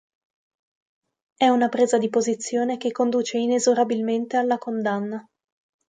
[1.35, 5.23] È una presa di posizione che conduce inesorabilmente alla condanna.